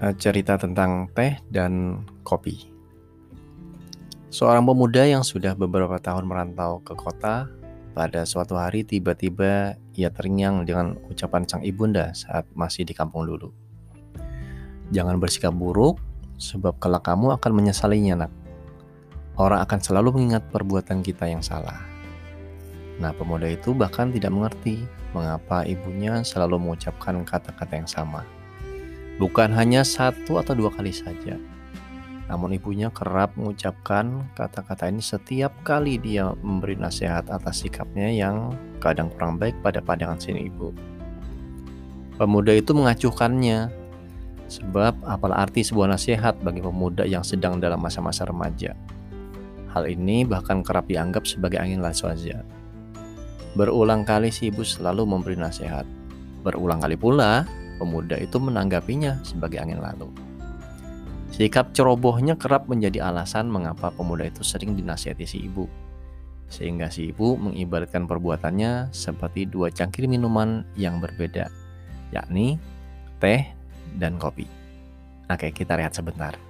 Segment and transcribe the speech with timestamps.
[0.00, 2.68] uh, cerita tentang teh dan kopi.
[4.32, 7.48] Seorang pemuda yang sudah beberapa tahun merantau ke kota,
[7.96, 13.48] pada suatu hari tiba-tiba ia terngiang dengan ucapan sang ibunda saat masih di kampung dulu.
[14.92, 15.96] Jangan bersikap buruk,
[16.36, 18.32] sebab kelak kamu akan menyesalinya, nak.
[19.40, 21.80] Orang akan selalu mengingat perbuatan kita yang salah.
[23.00, 28.24] Nah, pemuda itu bahkan tidak mengerti mengapa ibunya selalu mengucapkan kata-kata yang sama.
[29.16, 31.40] Bukan hanya satu atau dua kali saja,
[32.26, 38.52] namun ibunya kerap mengucapkan kata-kata ini setiap kali dia memberi nasihat atas sikapnya yang
[38.82, 40.74] kadang kurang baik pada pandangan sini ibu.
[42.18, 43.70] Pemuda itu mengacuhkannya,
[44.52, 48.74] sebab apalah arti sebuah nasihat bagi pemuda yang sedang dalam masa-masa remaja.
[49.70, 52.42] Hal ini bahkan kerap dianggap sebagai angin lalu saja.
[53.54, 55.84] Berulang kali si ibu selalu memberi nasihat.
[56.40, 57.44] Berulang kali pula,
[57.76, 60.08] pemuda itu menanggapinya sebagai angin lalu.
[61.36, 65.68] Sikap cerobohnya kerap menjadi alasan mengapa pemuda itu sering dinasihati si ibu.
[66.48, 71.50] Sehingga si ibu mengibaratkan perbuatannya seperti dua cangkir minuman yang berbeda,
[72.14, 72.56] yakni
[73.18, 73.42] teh
[73.98, 74.46] dan kopi.
[75.26, 76.45] Oke, kita lihat sebentar.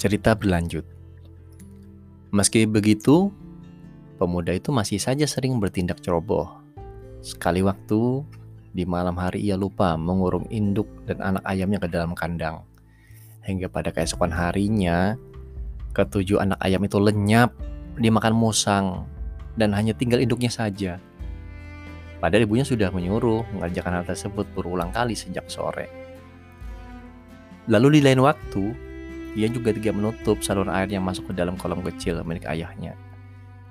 [0.00, 0.88] Cerita berlanjut.
[2.32, 3.28] Meski begitu,
[4.16, 6.48] pemuda itu masih saja sering bertindak ceroboh.
[7.20, 8.24] Sekali waktu,
[8.72, 12.64] di malam hari ia lupa mengurung induk dan anak ayamnya ke dalam kandang.
[13.44, 15.20] Hingga pada keesokan harinya,
[15.92, 17.52] ketujuh anak ayam itu lenyap
[18.00, 19.04] dimakan musang
[19.60, 20.96] dan hanya tinggal induknya saja.
[22.24, 25.92] Padahal ibunya sudah menyuruh mengerjakan hal tersebut berulang kali sejak sore.
[27.68, 28.88] Lalu di lain waktu,
[29.38, 32.98] ia juga tidak menutup saluran air yang masuk ke dalam kolam kecil milik ayahnya.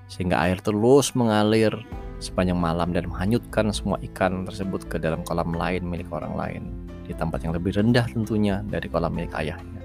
[0.10, 1.74] Sehingga air terus mengalir
[2.20, 6.64] sepanjang malam dan menghanyutkan semua ikan tersebut ke dalam kolam lain milik orang lain
[7.08, 9.82] di tempat yang lebih rendah tentunya dari kolam milik ayahnya.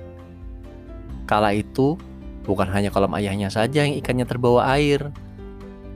[1.25, 1.97] Kala itu,
[2.45, 5.09] bukan hanya kolam ayahnya saja yang ikannya terbawa air,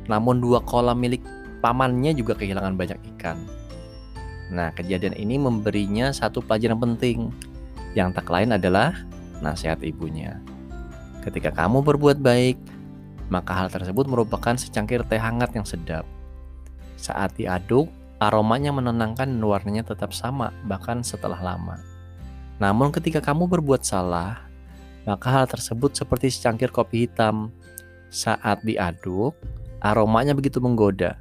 [0.08, 1.20] namun dua kolam milik
[1.60, 3.36] pamannya juga kehilangan banyak ikan.
[4.48, 7.28] Nah, kejadian ini memberinya satu pelajaran penting,
[7.92, 8.96] yang tak lain adalah
[9.40, 10.40] nasihat ibunya.
[11.22, 12.56] Ketika kamu berbuat baik,
[13.28, 16.08] maka hal tersebut merupakan secangkir teh hangat yang sedap.
[16.96, 21.78] Saat diaduk, aromanya menenangkan dan warnanya tetap sama, bahkan setelah lama.
[22.58, 24.42] Namun ketika kamu berbuat salah,
[25.06, 27.54] maka hal tersebut seperti secangkir kopi hitam.
[28.08, 29.36] Saat diaduk,
[29.84, 31.20] aromanya begitu menggoda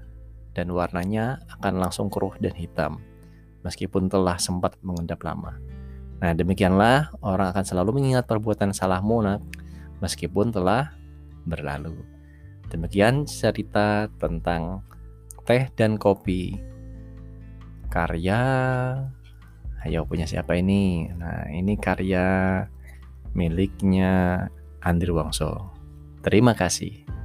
[0.58, 2.98] dan warnanya akan langsung keruh dan hitam,
[3.62, 5.60] meskipun telah sempat mengendap lama.
[6.18, 9.42] Nah, demikianlah orang akan selalu mengingat perbuatan salahmu nak,
[10.02, 10.94] meskipun telah
[11.46, 11.94] berlalu.
[12.68, 14.82] Demikian cerita tentang
[15.48, 16.58] teh dan kopi.
[17.88, 18.42] Karya
[19.88, 21.08] ayo punya siapa ini?
[21.16, 22.66] Nah, ini karya
[23.32, 24.44] miliknya
[24.84, 25.72] Andri Wongso.
[26.26, 27.17] Terima kasih.